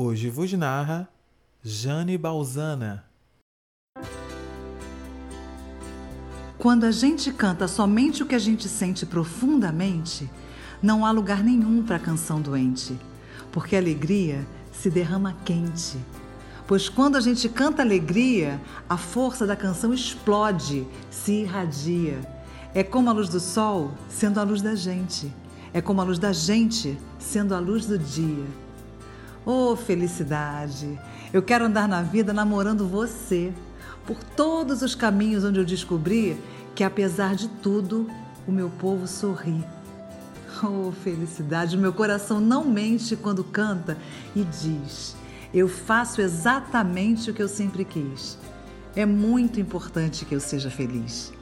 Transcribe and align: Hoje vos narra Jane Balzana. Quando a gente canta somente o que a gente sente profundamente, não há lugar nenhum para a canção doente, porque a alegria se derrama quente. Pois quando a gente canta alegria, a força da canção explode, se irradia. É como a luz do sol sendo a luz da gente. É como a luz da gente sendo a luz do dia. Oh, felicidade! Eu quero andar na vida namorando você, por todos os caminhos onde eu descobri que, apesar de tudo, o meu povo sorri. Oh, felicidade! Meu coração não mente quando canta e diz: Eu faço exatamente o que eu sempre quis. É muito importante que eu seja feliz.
Hoje 0.00 0.30
vos 0.30 0.52
narra 0.52 1.08
Jane 1.60 2.16
Balzana. 2.16 3.04
Quando 6.56 6.84
a 6.84 6.92
gente 6.92 7.32
canta 7.32 7.66
somente 7.66 8.22
o 8.22 8.26
que 8.26 8.36
a 8.36 8.38
gente 8.38 8.68
sente 8.68 9.04
profundamente, 9.04 10.30
não 10.80 11.04
há 11.04 11.10
lugar 11.10 11.42
nenhum 11.42 11.82
para 11.82 11.96
a 11.96 11.98
canção 11.98 12.40
doente, 12.40 12.96
porque 13.50 13.74
a 13.74 13.80
alegria 13.80 14.46
se 14.72 14.88
derrama 14.88 15.36
quente. 15.44 15.98
Pois 16.64 16.88
quando 16.88 17.16
a 17.16 17.20
gente 17.20 17.48
canta 17.48 17.82
alegria, 17.82 18.60
a 18.88 18.96
força 18.96 19.44
da 19.48 19.56
canção 19.56 19.92
explode, 19.92 20.86
se 21.10 21.40
irradia. 21.40 22.20
É 22.72 22.84
como 22.84 23.10
a 23.10 23.12
luz 23.12 23.28
do 23.28 23.40
sol 23.40 23.90
sendo 24.08 24.38
a 24.38 24.44
luz 24.44 24.62
da 24.62 24.76
gente. 24.76 25.34
É 25.74 25.80
como 25.80 26.00
a 26.00 26.04
luz 26.04 26.20
da 26.20 26.32
gente 26.32 26.96
sendo 27.18 27.52
a 27.52 27.58
luz 27.58 27.84
do 27.84 27.98
dia. 27.98 28.67
Oh, 29.50 29.74
felicidade! 29.74 31.00
Eu 31.32 31.40
quero 31.40 31.64
andar 31.64 31.88
na 31.88 32.02
vida 32.02 32.34
namorando 32.34 32.86
você, 32.86 33.50
por 34.06 34.22
todos 34.22 34.82
os 34.82 34.94
caminhos 34.94 35.42
onde 35.42 35.58
eu 35.58 35.64
descobri 35.64 36.38
que, 36.74 36.84
apesar 36.84 37.34
de 37.34 37.48
tudo, 37.48 38.06
o 38.46 38.52
meu 38.52 38.68
povo 38.68 39.06
sorri. 39.06 39.64
Oh, 40.62 40.92
felicidade! 40.92 41.78
Meu 41.78 41.94
coração 41.94 42.42
não 42.42 42.62
mente 42.62 43.16
quando 43.16 43.42
canta 43.42 43.96
e 44.36 44.44
diz: 44.44 45.16
Eu 45.54 45.66
faço 45.66 46.20
exatamente 46.20 47.30
o 47.30 47.34
que 47.34 47.42
eu 47.42 47.48
sempre 47.48 47.86
quis. 47.86 48.36
É 48.94 49.06
muito 49.06 49.58
importante 49.58 50.26
que 50.26 50.34
eu 50.34 50.40
seja 50.40 50.68
feliz. 50.68 51.32